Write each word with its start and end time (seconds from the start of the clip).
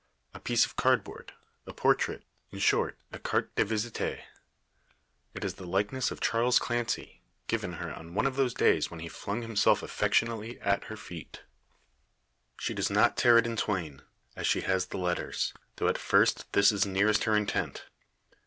A 0.33 0.39
piece 0.39 0.65
of 0.65 0.75
cardboard 0.75 1.31
a 1.67 1.73
portrait 1.73 2.23
in 2.51 2.57
short, 2.57 2.97
a 3.11 3.19
carte 3.19 3.53
de 3.53 3.63
visite. 3.63 4.21
It 5.35 5.45
is 5.45 5.53
the 5.53 5.67
likeness 5.67 6.09
of 6.09 6.19
Charles 6.19 6.57
Clancy, 6.57 7.21
given 7.45 7.73
her 7.73 7.93
on 7.93 8.15
one 8.15 8.25
of 8.25 8.35
those 8.35 8.55
days 8.55 8.89
when 8.89 8.99
he 8.99 9.07
flung 9.07 9.43
himself 9.43 9.83
affectionately 9.83 10.59
at 10.61 10.85
her 10.85 10.97
feet. 10.97 11.43
She 12.59 12.73
does 12.73 12.89
not 12.89 13.15
tear 13.15 13.37
it 13.37 13.45
in 13.45 13.55
twain, 13.55 14.01
as 14.35 14.47
she 14.47 14.61
has 14.61 14.87
the 14.87 14.97
letters; 14.97 15.53
though 15.75 15.87
at 15.87 15.99
first 15.99 16.51
this 16.53 16.71
is 16.71 16.83
nearest 16.83 17.25
her 17.25 17.35
intent. 17.37 17.85